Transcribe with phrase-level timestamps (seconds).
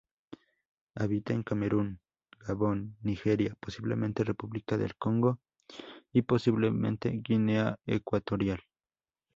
[0.95, 1.99] Habita en Camerún,
[2.39, 5.39] Gabón, Nigeria, posiblemente República del Congo
[6.11, 8.63] y posiblemente Guinea Ecuatorial.